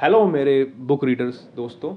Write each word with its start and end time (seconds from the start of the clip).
Hello 0.00 0.24
मेरे 0.26 0.52
book 0.88 1.04
readers 1.04 1.40
दोस्तों। 1.56 1.94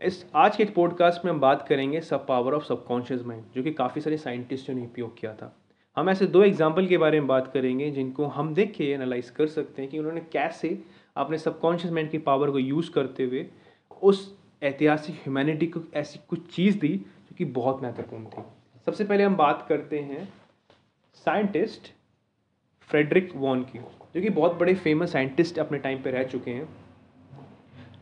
इस 0.00 0.24
आज 0.34 0.56
के 0.56 0.64
पॉडकास्ट 0.66 1.24
में 1.24 1.30
हम 1.32 1.40
बात 1.40 1.64
करेंगे 1.68 2.00
सब 2.00 2.26
पावर 2.26 2.54
ऑफ़ 2.54 2.64
सबकॉन्शियस 2.64 3.20
माइंड 3.26 3.44
जो 3.54 3.62
कि 3.62 3.72
काफ़ी 3.72 4.00
सारे 4.00 4.16
साइंटिस्टों 4.16 4.74
ने 4.74 4.82
उपयोग 4.82 5.18
किया 5.18 5.32
था। 5.34 5.52
हम 5.96 6.10
ऐसे 6.10 6.26
दो 6.26 6.42
एग्ज़ाम्पल 6.42 6.86
के 6.86 6.98
बारे 6.98 7.20
में 7.20 7.28
बात 7.28 7.50
करेंगे, 7.52 7.90
जिनको 7.90 8.26
हम 8.26 8.52
देख 8.54 8.72
के 8.76 8.90
एनालाइज 8.92 9.28
कर 9.30 9.46
सकते 9.46 9.82
हैं 9.82 9.90
कि 9.90 9.98
उन्होंने 9.98 10.20
कैसे 10.32 10.78
अपने 11.16 11.38
सबकॉन्शियस 11.38 11.92
माइंड 11.92 12.10
की 12.10 12.18
पावर 12.20 12.50
को 12.50 12.58
यूज़ 12.58 12.90
करते 12.90 13.24
हुए 13.24 13.46
उस 14.02 14.24
ऐतिहासिक 14.62 15.14
ह्यूमैनिटी 15.16 15.66
को 15.66 15.80
ऐसी 15.94 16.20
कुछ 16.28 16.50
चीज़ 16.54 16.78
दी, 16.78 16.88
जो 16.88 17.34
कि 17.38 17.44
बहुत 17.44 17.82
महत्वपूर्ण 17.82 18.24
थी। 18.24 18.42
सबसे 18.86 19.04
पहले 19.04 19.24
हम 19.24 19.36
बात 19.36 19.64
करते 19.68 19.98
हैं 20.00 20.28
साइंटिस्ट 21.24 21.92
फ्रेडरिक 22.90 23.32
वॉन 23.36 23.62
की, 23.62 23.78
जो 23.78 24.20
कि 24.20 24.28
बहुत 24.30 24.58
बड़े 24.58 24.74
फ़ेमस 24.74 25.12
साइंटिस्ट 25.12 25.58
अपने 25.58 25.78
टाइम 25.78 26.02
पर 26.02 26.10
रह 26.10 26.22
चुके 26.24 26.50
हैं। 26.50 26.68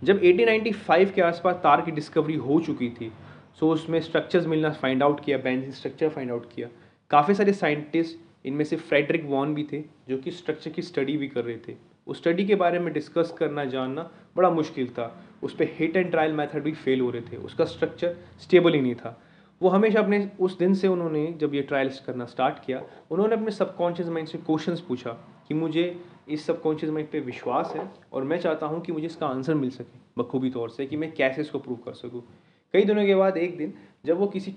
जब 0.06 0.20
1895 0.22 1.10
के 1.10 1.22
आसपास 1.22 1.54
तार 1.54 1.80
की 1.80 1.90
डिस्कवरी 1.90 2.34
हो 2.34 2.60
चुकी 2.60 2.88
थी 2.88 3.12
सो 3.60 3.68
उसमें 3.68 4.00
स्ट्रक्चर्स 4.00 4.46
मिलना 4.46 4.70
फाइंड 4.70 5.02
आउट 5.02 5.24
किया 5.24 5.38
बेंजीन 5.38 5.70
स्ट्रक्चर 5.70 6.08
फाइंड 6.08 6.30
आउट 6.30 6.52
किया। 6.52 6.68
काफ़ी 7.10 7.34
सारे 7.34 7.52
साइंटिस्ट 7.52 8.46
इनमें 8.46 8.64
से 8.64 8.76
फ्रेडरिक 8.76 9.24
वॉन 9.24 9.54
भी 9.54 9.68
थे, 9.72 9.80
जो 10.08 10.18
कि 10.18 10.30
स्ट्रक्चर 10.30 10.70
की 10.70 10.82
स्टडी 10.82 11.16
भी 11.16 11.28
कर 11.28 11.44
रहे 11.44 11.56
थे। 11.56 11.74
उस 12.06 12.18
स्टडी 12.18 12.44
के 12.44 12.54
बारे 12.54 12.78
में 12.78 12.92
डिस्कस 12.92 13.34
करना 13.38 13.64
जानना 13.64 14.10
बड़ा 14.36 14.50
मुश्किल 14.50 14.88
था। 14.88 15.24
उस 15.42 15.54
पर 15.54 15.64
हिट 15.64 15.96
एंड 15.96 16.10
ट्रायल 16.10 16.32
मेथड 16.32 16.62
भी 16.62 16.72
फेल 16.72 17.00
हो 17.00 17.10
रहे 17.10 17.22
थे। 17.22 17.36
उसका 17.36 17.64
स्ट्रक्चर 17.64 18.16
स्टेबल 18.40 18.74
ही 18.74 18.80
नहीं 18.80 18.94
था। 18.94 19.22
वो 19.62 19.68
हमेशा 19.68 20.00
अपने, 20.00 20.30
उस 20.40 20.58
दिन 20.58 20.74
से 20.74 20.88
उन्होंने 20.88 21.34
जब 21.40 21.54
ये 21.54 21.62
ट्रायल्स 21.62 22.00
करना 22.00 22.24
स्टार्ट 22.24 22.64
किया, 22.66 22.82
उन्होंने 23.10 23.34
अपने 23.34 23.50
सबकॉन्शियस 23.50 24.08
माइंड 24.08 24.28
से 24.28 24.38
क्वेश्चंस 24.38 24.80
पूछा। 24.80 25.35
कि 25.48 25.54
मुझे 25.54 25.84
इस 26.28 26.46
सबकॉन्शियस 26.46 26.92
माइंड 26.92 27.10
पे 27.10 27.20
विश्वास 27.20 27.72
है 27.76 27.90
और 28.12 28.24
मैं 28.24 28.38
चाहता 28.40 28.66
हूँ 28.66 28.80
कि 28.80 28.92
मुझे 28.92 29.06
इसका 29.06 29.26
आंसर 29.26 29.54
मिल 29.54 29.70
सके, 29.70 29.98
बखूबी 30.18 30.50
तौर 30.50 30.70
से, 30.70 30.86
कि 30.86 30.96
मैं 30.96 31.12
कैसे 31.12 31.40
इसको 31.40 31.58
प्रूव 31.58 31.76
कर 31.76 31.94
सकूँ। 31.94 32.22
कई 32.74 32.84
दिनों 32.84 33.04
के 33.06 33.14
बाद 33.14 33.36
एक 33.36 33.56
दिन, 33.56 33.74
जब 34.06 34.18
वो 34.18 34.26
किसी 34.26 34.54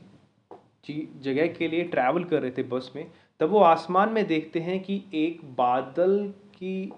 जगह 1.21 1.47
के 1.47 1.67
लिए 1.67 1.83
ट्रैवल 1.83 2.23
कर 2.23 2.41
रहे 2.41 2.51
थे 2.51 2.63
बस 2.63 2.91
में, 2.95 3.05
तब 3.39 3.49
वो 3.49 3.59
आसमान 3.59 4.09
में 4.09 4.25
देखते 4.27 4.59
हैं 4.59 4.79
कि 4.83 5.01
एक 5.13 5.41
बादल 5.55 6.33
की 6.55 6.91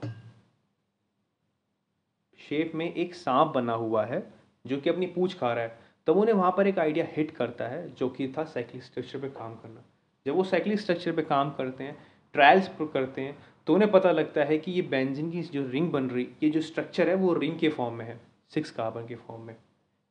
शेप 2.40 2.72
में 2.76 2.94
एक 2.94 3.16
सांप 3.16 3.48
बना 3.48 3.74
हुआ 3.74 4.06
है, 4.06 4.22
जो 4.66 4.78
कि 4.78 4.90
अपनी 4.90 5.06
पूछ 5.08 5.38
खा 5.40 5.54
रहा 5.54 5.64
है। 5.64 5.80
तब 6.08 6.18
उन्हें 6.18 6.36
वहाँ 6.36 6.52
पर 6.58 6.68
एक 6.68 6.80
आइडिया 6.80 7.06
हिट 7.12 7.32
करता 7.32 7.68
है, 7.68 7.90
जो 7.90 8.10
कि 8.10 8.28
था 8.38 8.44
साइकिल 8.44 8.82
स्ट्रक्चर 8.82 9.20
पे 9.20 9.30
काम 9.30 9.56
करना। 9.56 9.84
जब 10.26 10.36
वो 10.36 10.44
साइकिल 10.44 10.78
स्ट्रक्चर 10.78 11.12
पे 11.12 11.22
काम 11.24 11.52
करते 11.52 11.84
हैं 11.84 11.98
ट्रायल्स 12.36 12.70
करते 12.82 13.22
हैं 13.22 13.38
तो 13.72 13.76
उन्हें 13.76 13.92
पता 13.92 14.12
लगता 14.12 14.44
है 14.44 14.58
कि 14.58 14.72
ये 14.72 14.82
बेंजिन 14.82 15.30
की 15.32 15.42
जो 15.44 15.62
रिंग 15.68 15.90
बन 15.92 16.10
रही, 16.10 16.28
ये 16.44 16.50
जो 16.50 16.62
स्ट्रक्चर 16.62 17.10
है, 17.10 17.14
वो 17.16 17.34
रिंग 17.34 17.58
के 17.60 17.70
फॉर्म 17.70 17.94
में 17.96 18.06
है 18.06 18.20
सिक्स 18.54 18.72
कार्बन 18.72 19.06
के 19.08 19.16
फॉर्म 19.18 19.42
में। 19.42 19.56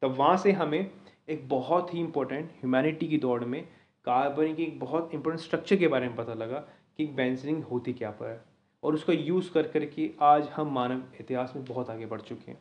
तब 0.02 0.14
वहाँ 0.19 0.36
से 0.36 0.52
हमें 0.52 0.91
एक 1.28 1.48
बहुत 1.48 1.92
ही 1.94 1.98
इंपॉर्टेंट 2.00 2.50
ह्यूमैनिटी 2.50 3.08
की 3.08 3.19
दौड़ 3.19 3.44
में 3.44 3.61
कार्बन 4.05 4.55
की 4.55 4.62
एक 4.62 4.78
बहुत 4.80 5.11
इंपॉर्टेंट 5.14 5.41
स्ट्रक्चर 5.41 5.77
के 5.77 5.89
बारे 5.89 6.08
में 6.08 6.17
पता 6.17 6.34
लगा 6.34 6.58
कि 6.98 7.06
बेंजिन 7.06 7.62
होती 7.62 7.92
क्या 7.92 8.11
पर 8.11 8.28
है। 8.28 8.41
और 8.83 8.94
उसका 8.94 9.12
यूज़ 9.12 9.50
कर 9.52 9.69
करके 9.69 10.11
आज 10.22 10.48
हम 10.48 10.72
मानव 10.74 11.02
इतिहास 11.20 11.52
में 11.56 11.64
बहुत 11.64 11.91
आगे 11.91 12.06
बढ़ 12.06 12.20
चुके 12.20 12.50
हैं। 12.50 12.58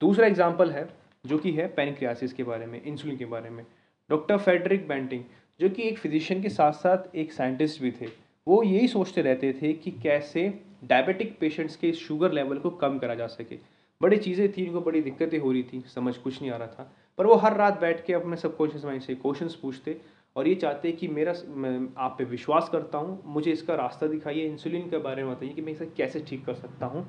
दूसरा 0.00 0.26
एग्ज़ाम्पल 0.26 0.70
है, 0.70 0.88
जो 1.24 1.38
कि 1.38 1.52
है 1.52 1.68
पेनक्रियासिस 1.68 2.32
के 2.32 2.42
बारे 2.42 2.66
में 2.66 2.80
इंसुलिन 2.82 3.16
के 3.16 3.26
बारे 3.26 3.50
में। 3.50 3.64
डॉक्टर 4.10 4.38
फेडरिक 4.38 4.88
बेंटिंग 4.88 5.24
जो 5.60 5.68
कि 5.68 5.82
एक 5.82 5.98
फिजिशियन 5.98 6.42
के 6.42 6.48
साथ 6.48 6.72
साथ 6.72 7.16
एक 7.16 7.32
साइंटिस्ट 7.32 7.82
भी 7.82 7.90
थे 7.90 8.08
वो 8.46 8.62
यही 8.62 8.88
सोचते 8.88 9.22
रहते 9.22 9.52
थे 9.62 9.72
कि 9.72 9.90
कैसे 10.02 10.52
डायबिटिक 10.84 11.36
पेशेंट्स 11.40 11.76
के 11.76 11.92
शुगर 11.92 12.32
लेवल 12.32 12.58
को 12.58 12.70
कम 12.70 12.98
करा 12.98 13.14
जा 13.14 13.26
सके। 13.26 13.58
बड़ी 14.00 14.16
चीज़ें 14.16 14.52
थी 14.52 14.66
उनको 14.66 14.80
बड़ी 14.80 15.00
दिक्कतें 15.02 15.38
हो 15.38 15.52
रही 15.52 15.62
थी, 15.62 15.80
समझ 15.94 16.16
कुछ 16.16 16.40
नहीं 16.40 16.50
आ 16.50 16.56
रहा 16.56 16.66
था। 16.68 16.92
पर 17.18 17.26
वो 17.26 17.34
हर 17.34 17.56
रात 17.56 17.80
बैठ 17.80 18.04
के 18.06 18.12
अपने 18.12 18.36
सबकॉन्शियस 18.36 18.84
माइंड 18.84 19.02
से 19.02 19.14
क्वेश्चन 19.14 19.48
पूछते 19.62 19.96
और 20.36 20.48
ये 20.48 20.54
चाहते 20.54 20.92
कि 20.92 21.08
मेरा 21.08 21.34
मैं, 21.48 21.88
आप 21.98 22.14
पे 22.18 22.24
विश्वास 22.24 22.68
करता 22.72 22.98
हूँ, 22.98 23.22
मुझे 23.26 23.52
इसका 23.52 23.74
रास्ता 23.74 24.06
दिखाइए 24.06 24.46
इंसुलिन 24.46 24.88
के 24.90 24.98
बारे 24.98 25.24
में 25.24 25.34
बताइए 25.34 25.52
कि 25.52 25.62
मैं 25.62 25.72
इसे 25.72 25.86
कैसे 25.96 26.20
ठीक 26.20 26.44
कर 26.46 26.54
सकता 26.54 26.86
हूँ 26.86 27.06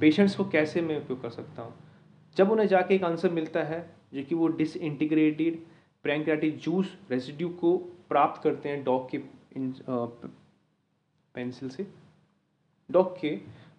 पेशेंट्स 0.00 0.36
को 0.36 0.44
कैसे 0.46 0.80
मैं 0.80 0.96
उपयोग 0.96 1.22
कर 1.22 1.30
सकता 1.30 1.62
हूँ। 1.62 1.74
जब 2.36 2.50
उन्हें 2.50 2.66
जाके 2.68 2.94
एक 2.94 3.04
आंसर 3.04 3.30
मिलता 3.30 3.62
है, 3.64 3.84
जो 4.14 4.22
कि 4.22 4.34
वो 4.34 4.48
डिसइंटीग्रेटेड 4.48 5.58
प्रैंक्रियाटिक 6.04 6.58
जूस 6.58 6.96
रेसिड्यू 7.10 7.48
को 7.60 7.76
प्राप्त 8.08 8.42
करते 8.42 8.68
हैं 8.68 8.82
डॉग 8.84 9.10
के 9.10 9.18
पेंसिल 11.36 11.68
से 11.68 11.86
डॉग 12.90 13.14
के 13.20 13.30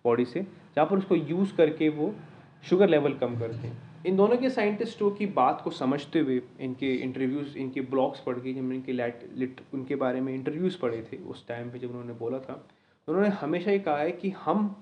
बॉडी 0.05 0.25
से, 0.25 0.41
जहाँ 0.75 0.87
पर 0.87 0.97
उसको 0.97 1.15
यूज़ 1.15 1.55
करके 1.55 1.89
वो 1.89 2.13
शुगर 2.63 2.89
लेवल 2.89 3.13
कम 3.13 3.39
करते 3.39 3.67
हैं। 3.67 4.03
इन 4.05 4.17
दोनों 4.17 4.37
के 4.37 4.49
साइंटिस्टों 4.49 5.09
की 5.11 5.25
बात 5.35 5.61
को 5.63 5.71
समझते 5.71 6.19
हुए 6.19 6.41
इनके 6.61 6.93
इंटरव्यूज़ 6.95 7.57
इनके 7.57 7.81
ब्लॉग्स 7.83 8.19
पढ़ 8.19 8.39
के 8.39 8.53
जब 8.53 8.71
इनके 8.73 8.91
लेट 8.93 9.29
लिट 9.35 9.61
उनके 9.73 9.95
बारे 9.95 10.21
में 10.21 10.33
इंटरव्यूज़ 10.33 10.77
पढ़े 10.79 11.01
थे, 11.03 11.17
उस 11.17 11.47
टाइम 11.47 11.71
पे 11.71 11.79
जब 11.79 11.89
उन्होंने 11.89 12.13
बोला 12.15 12.39
था 12.39 12.53
तो 13.07 13.13
उन्होंने 13.13 13.35
हमेशा 13.35 13.71
ये 13.71 13.79
कहा 13.79 13.97
है 13.97 14.11
कि 14.11 14.29
हम, 14.37 14.75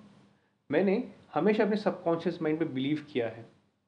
मैंने 0.70 1.04
हमेशा 1.34 1.64
अपने 1.64 1.78
सबकॉन्शियस 1.78 2.42
माइंड 2.42 2.60
पे 2.60 2.66
बिलीव 2.66 3.06
किया 3.12 3.28
है। 3.28 3.46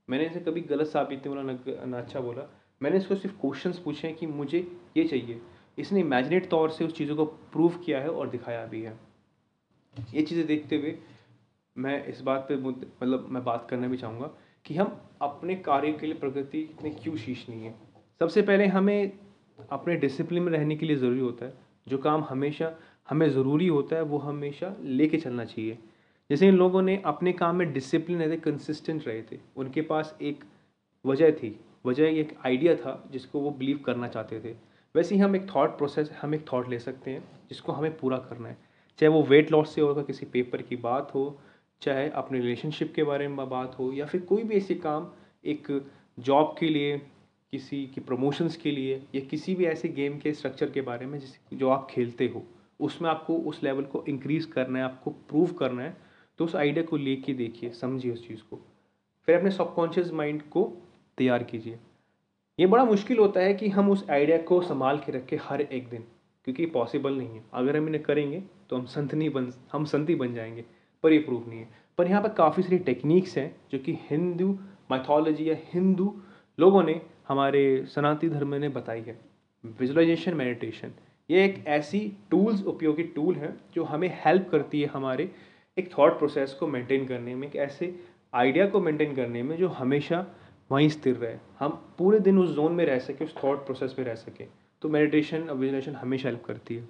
मैंने 0.08 0.26
इसे 0.26 0.40
कभी 0.40 0.62
गलत 0.64 0.88
साबित 0.88 1.26
नहीं 1.26 1.36
बोला, 1.36 1.86
ना 1.86 1.98
अच्छा 1.98 2.20
बोला। 2.20 2.50
मैंने 2.82 2.98
इसको 2.98 3.16
सिर्फ़ 3.16 3.36
क्वेश्चन 3.42 3.72
पूछे 3.84 4.08
हैं 4.08 4.16
कि 4.18 4.28
मुझे 4.28 4.60
ये 4.98 5.04
चाहिए। 5.04 5.42
इसने 5.78 6.00
इमेजिनेट 6.00 6.50
तौर 6.50 6.70
से 6.70 6.86
उस 6.86 6.94
चीज़ों 6.94 7.16
को 7.16 7.26
प्रूव 7.26 7.78
किया 7.86 8.00
है 8.02 8.10
और 8.10 8.30
दिखाया 8.30 8.66
भी 8.66 8.82
है। 8.82 8.98
ये 10.14 10.22
चीज़ें 10.22 10.46
देखते 10.48 10.78
हुए 10.78 10.98
मैं 11.76 12.06
इस 12.08 12.22
बात 12.22 12.46
पे 12.50 12.56
मतलब 12.56 13.28
मैं 13.32 13.44
बात 13.44 13.68
करना 13.70 13.88
भी 13.88 13.98
चाहूँगा 13.98 14.30
कि 14.66 14.76
हम 14.76 15.00
अपने 15.22 15.56
कार्य 15.56 15.92
के 15.92 16.06
लिए 16.06 16.16
प्रगति 16.16 16.70
में 16.84 16.96
क्यों 16.96 17.16
शीशनी 17.18 17.62
है। 17.64 17.74
सबसे 18.22 18.42
पहले 18.42 18.66
हमें 18.68 19.12
अपने 19.72 19.96
डिसिप्लिन 19.96 20.44
में 20.44 20.52
रहने 20.52 20.76
के 20.76 20.86
लिए 20.86 20.96
ज़रूरी 20.96 21.20
होता 21.20 21.46
है। 21.46 21.54
जो 21.88 21.98
काम 21.98 22.24
हमेशा 22.24 22.74
हमें 23.10 23.30
ज़रूरी 23.30 23.68
होता 23.68 23.96
है, 23.96 24.02
वो 24.02 24.18
हमेशा 24.18 24.76
लेके 24.82 25.18
चलना 25.18 25.46
चाहिए। 25.46 25.78
जैसे 26.30 26.48
इन 26.48 26.56
लोगों 26.56 26.82
ने 26.82 27.02
अपने 27.06 27.34
काम 27.34 27.56
में 27.56 27.72
डिसिप्लिन 27.74 28.20
रहते 28.20 28.38
कंसिस्टेंट 28.38 29.08
रहे 29.08 29.22
थे। 29.22 29.40
उनके 29.58 29.82
पास 29.82 30.18
एक 30.22 30.44
वजह 31.06 31.32
थी। 31.32 31.60
वजह 31.86 32.20
एक 32.20 32.36
आइडिया 32.46 32.76
था 32.76 33.04
जिसको 33.12 33.40
वो 33.40 33.52
बिलीव 33.52 33.78
करना 33.78 34.08
चाहते 34.08 34.40
थे। 34.40 34.56
वैसे 34.96 35.16
ही 35.16 35.22
हम 35.22 35.36
एक 35.36 35.48
थॉट 35.56 35.78
प्रोसेस 35.78 36.12
हम 36.22 36.36
एक 36.36 36.46
थॉट 36.54 36.70
ले 36.70 36.80
सकते 36.80 37.12
हैं, 37.12 37.24
जिसको 37.50 37.72
हमें 37.72 37.98
पूरा 37.98 38.18
करना 38.18 38.50
है। 38.50 38.58
चाहे 39.00 39.08
वो 39.08 39.24
वेट 39.24 39.52
लॉस 39.52 39.76
से 39.76 39.82
होगा 39.82 40.02
किसी 40.02 40.26
पेपर 40.26 40.62
की 40.62 40.76
बात 40.76 41.12
हो, 41.16 41.40
चाहे 41.82 42.10
अपने 42.10 42.40
रिलेशनशिप 42.40 42.94
के 42.96 43.04
बारे 43.04 43.28
में 43.28 43.50
बात 43.50 43.80
हो, 43.80 43.92
या 43.92 44.06
फिर 44.06 44.22
कोई 44.22 44.44
भी 44.44 44.56
ऐसे 44.56 44.76
काम, 44.76 45.08
एक 45.46 45.86
जॉब 46.20 46.56
के 46.60 46.70
लिए, 46.70 46.98
किसी 47.52 47.86
की 47.88 48.02
प्रमोशंस 48.02 48.58
के 48.58 48.72
लिए, 48.72 49.04
या 49.16 49.22
किसी 49.22 49.56
भी 49.56 49.66
ऐसे 49.66 49.90
गेम 49.90 50.18
के 50.20 50.34
स्ट्रक्चर 50.34 50.70
के 50.70 50.82
बारे 50.82 51.06
में, 51.06 51.20
जिस, 51.20 51.38
जो 51.54 51.70
आप 51.70 51.88
खेलते 51.92 52.28
हो, 52.28 52.44
उसमें 52.80 53.10
आपको 53.10 53.38
उस 53.38 53.64
लेवल 53.64 53.84
को 53.84 54.04
इंक्रीज़ 54.10 54.48
करना 54.48 54.80
है, 54.80 54.86
आपको 54.86 55.12
प्रूव 55.12 55.54
करना 55.54 55.84
है 55.84 55.98
तो 56.40 56.46
उस 56.46 56.56
आइडिया 56.56 56.84
को 56.86 56.98
लेके 56.98 57.34
देखिए, 57.34 57.70
समझिए 57.70 58.12
उस 58.12 58.28
चीज़ 58.28 58.40
को। 58.40 58.60
फिर 59.26 59.36
अपने 59.36 59.52
सबकॉन्शियस 59.52 60.12
माइंड 60.12 60.42
को 60.42 60.64
तैयार 61.18 61.44
कीजिए। 61.44 61.80
ये 62.60 62.66
बड़ा 62.68 62.84
मुश्किल 62.86 63.18
होता 63.18 63.40
है 63.40 63.54
कि 63.54 63.68
हम 63.70 63.90
उस 63.92 64.10
आइडिया 64.10 64.38
को 64.38 64.60
संभाल 64.62 64.98
के 64.98 65.12
रखें 65.12 65.38
हर 65.42 65.62
एक 65.62 65.90
दिन, 65.90 66.04
क्योंकि 66.46 66.66
पॉसिबल 66.66 67.14
नहीं 67.14 67.28
है। 67.30 67.44
अगर 67.54 67.78
हम 67.78 67.88
इन्हें 67.88 68.04
करेंगे 68.04 68.42
तो 68.70 68.76
हम 68.76 68.86
संत 68.86 69.14
नहीं 69.14 69.30
बन, 69.30 69.52
हम 69.72 69.86
संत 69.86 70.10
ही 70.10 70.16
बन 70.16 70.34
जाएँगे, 70.34 70.64
पर 71.04 71.14
ये 71.14 71.20
प्रूफ 71.20 71.48
नहीं 71.48 71.60
है। 71.60 71.68
पर 71.98 72.08
यहाँ 72.08 72.22
पर 72.22 72.30
काफ़ी 72.30 72.64
सारी 72.64 72.78
टेक्निक्स 72.80 73.38
हैं, 73.38 73.56
जो 73.72 73.80
कि 73.80 73.98
हिंदू 74.10 74.50
माइथोलॉजी 74.92 75.50
या 75.50 75.56
हिंदू 75.74 76.14
लोगों 76.58 76.84
ने, 76.84 77.02
हमारे 77.28 77.86
सनातनी 77.86 78.30
धर्म 78.30 78.56
ने 78.56 78.70
बताई 78.70 79.02
है। 79.02 79.18
विजुलाइजेशन 79.80 80.34
मेडिटेशन 80.34 80.92
ये 81.30 81.46
एक 81.46 81.64
ऐसी 81.68 82.00
टूल्स 82.32 82.66
उपयोगी 82.66 83.04
टूल 83.04 83.36
है, 83.36 83.54
जो 83.74 83.84
हमें 83.84 84.10
हेल्प 84.26 84.50
करती 84.52 84.82
है 84.82 84.88
हमारे 84.88 85.30
एक 85.78 85.92
थॉट 85.98 86.18
प्रोसेस 86.18 86.54
को 86.54 86.68
मेंटेन 86.68 87.06
करने 87.06 87.36
में, 87.36 87.48
एक 87.48 87.56
ऐसे 87.56 87.96
आइडिया 88.34 88.68
को 88.68 88.80
मेंटेन 88.80 89.16
करने 89.16 89.44
में, 89.44 89.58
जो 89.58 89.68
हमेशा 89.70 90.26
वहीं 90.72 90.90
स्थिर 90.90 91.16
रहे। 91.16 91.36
हम 91.60 91.96
पूरे 91.98 92.20
दिन 92.20 92.40
उस 92.40 92.50
जोन 92.50 92.72
में 92.72 92.86
रह 92.86 93.00
सके, 93.00 93.26
उस 93.26 93.36
थॉट 93.44 93.66
प्रोसेस 93.66 93.96
में 94.00 94.06
रह 94.06 94.16
सके। 94.16 94.46
तो 94.82 94.90
मेडिटेशन 94.90 95.38
विजुअलाइजेशन 95.38 95.96
हमेशा 95.96 96.30
हेल्प 96.30 96.44
करती 96.46 96.76
है। 96.76 96.88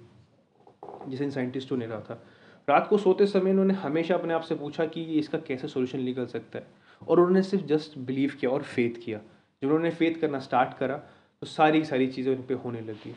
जिसे 1.08 1.24
इन 1.24 1.30
साइंटिस्टों 1.30 1.76
ने 1.76 1.86
रहा 1.86 2.00
था। 2.00 2.22
रात 2.68 2.86
को 2.88 2.98
सोते 2.98 3.26
समय 3.26 3.50
उन्होंने 3.50 3.74
हमेशा 3.74 4.14
अपने 4.14 4.34
आप 4.34 4.42
से 4.42 4.54
पूछा 4.54 4.86
कि 4.86 5.02
इसका 5.02 5.38
कैसे 5.38 5.68
सोल्यूशन 5.68 6.00
निकल 6.00 6.26
सकता 6.26 6.58
है? 6.58 6.66
और 7.08 7.20
उन्होंने 7.20 7.42
सिर्फ़ 7.42 7.64
जस्ट 7.64 7.98
बिलीव 7.98 8.32
किया 8.40 8.50
और 8.50 8.62
फेथ 8.62 9.04
किया। 9.04 9.18
जब 9.62 9.68
उन्होंने 9.68 9.90
फेथ 9.90 10.20
करना 10.20 10.38
स्टार्ट 10.38 10.78
करा 10.78 10.96
तो 11.42 11.46
सारी 11.46 11.84
सारी 11.84 12.06
चीज़ें 12.06 12.36
उन 12.36 12.42
पर 12.42 12.54
होने 12.54 12.80
लगी। 12.80 13.14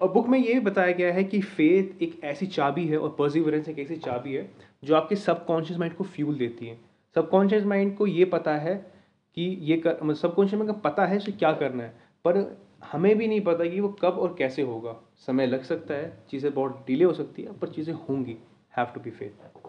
और 0.00 0.12
बुक 0.12 0.28
में 0.28 0.38
ये 0.38 0.54
भी 0.54 0.60
बताया 0.60 0.92
गया 0.92 1.12
है 1.12 1.24
कि 1.24 1.40
फेथ 1.40 2.02
एक 2.02 2.20
ऐसी 2.24 2.46
चाबी 2.46 2.86
है 2.86 2.98
और 2.98 3.16
पर्सिवरेंस 3.18 3.68
एक 3.68 3.78
ऐसी 3.78 3.96
चाबी 3.96 4.34
है, 4.34 4.50
जो 4.84 4.94
आपके 4.96 5.16
सबकॉन्शियस 5.16 5.78
माइंड 5.78 5.96
को 5.96 6.04
फ्यूल 6.04 6.34
देती 6.34 6.66
है। 6.66 6.78
सबकॉन्शियस 7.14 7.64
माइंड 7.64 7.96
को 7.96 8.06
ये 8.06 8.24
पता 8.24 8.54
है 8.56 8.97
कि 9.36 9.42
ये 9.62 9.76
कर 9.78 9.98
मतलब 10.02 10.16
सबकॉन्शियस 10.16 10.66
का 10.66 10.72
पता 10.80 11.06
है 11.06 11.16
उसे 11.16 11.32
क्या 11.34 11.52
करना 11.54 11.82
है, 11.82 11.94
पर 12.24 12.56
हमें 12.84 13.16
भी 13.18 13.26
नहीं 13.28 13.40
पता 13.40 13.64
कि 13.64 13.80
वो 13.80 13.88
कब 14.02 14.18
और 14.18 14.34
कैसे 14.38 14.62
होगा। 14.62 14.94
समय 15.26 15.46
लग 15.46 15.62
सकता 15.64 15.94
है, 15.94 16.12
चीज़ें 16.30 16.52
बहुत 16.54 16.84
डिले 16.86 17.04
हो 17.04 17.12
सकती 17.14 17.42
है, 17.42 17.52
पर 17.52 17.68
चीज़ें 17.68 17.94
होंगी 17.94 18.36
have 18.74 18.86
to 18.94 19.00
be 19.00 19.10
faith 19.12 19.66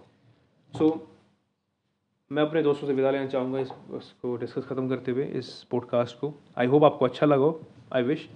so 0.74 0.90
मैं 2.32 2.44
अपने 2.44 2.62
दोस्तों 2.64 2.88
से 2.88 2.94
विदा 2.94 3.12
लेना 3.12 3.28
चाहूँगा 3.28 3.60
इस 3.60 3.72
उसको 3.92 4.36
डिस्कस 4.38 4.66
ख़त्म 4.66 4.90
करते 4.90 5.12
हुए, 5.12 5.24
इस 5.26 5.48
पॉडकास्ट 5.72 6.20
को। 6.20 6.34
आई 6.58 6.68
होप 6.68 6.84
आपको 6.84 7.06
अच्छा 7.06 7.26
लगा 7.26 7.54
आई 7.94 8.04
विश 8.04 8.28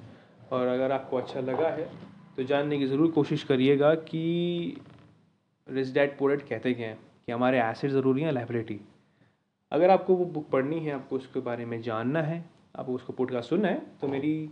और 0.51 0.67
अगर 0.67 0.91
आपको 0.91 1.17
अच्छा 1.17 1.39
लगा 1.41 1.67
है 1.69 1.89
तो 2.37 2.43
जानने 2.43 2.77
की 2.79 2.85
ज़रूर 2.87 3.11
कोशिश 3.11 3.43
करिएगा 3.43 3.93
कि 3.95 4.77
रिच 5.67 5.93
डैड 5.93 6.17
पोरेट 6.17 6.41
कहते 6.47 6.73
क्या 6.73 6.87
हैं 6.87 6.97
कि 7.25 7.31
हमारे 7.31 7.59
एसिड 7.61 7.91
ज़रूरी 7.91 8.21
हैं 8.21 8.31
लाइब्रेटी 8.31 8.79
अगर 9.73 9.89
आपको 9.89 10.15
वो 10.15 10.25
बुक 10.25 10.49
पढ़नी 10.49 10.79
है, 10.79 10.91
आपको 10.91 11.15
उसके 11.15 11.39
बारे 11.39 11.65
में 11.65 11.81
जानना 11.81 12.21
है 12.21 12.45
आपको 12.75 12.93
उसको 12.93 13.13
पॉडकास्ट 13.13 13.49
सुनना 13.49 13.67
है 13.67 13.81
तो 14.01 14.07
मेरी 14.07 14.49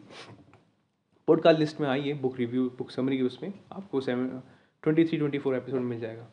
पॉडकास्ट 1.28 1.60
लिस्ट 1.60 1.82
में 1.82 1.88
आइए 1.90 2.14
बुक 2.14 2.38
रिव्यू 2.38 2.70
बुक 2.70 2.92
समरी 2.92 3.18
की 3.18 3.24
उसमें 3.24 3.54
आपको 3.72 4.02
seven 4.02 4.42
twenty 4.84 5.06
three 5.06 5.18
twenty 5.18 5.38
four 5.38 5.56
episode 5.56 5.82
मिल 5.82 6.00
जाएगा। 6.00 6.28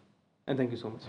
And 0.49 0.59
thank 0.59 0.71
you 0.71 0.77
so 0.77 0.89
much 0.89 1.09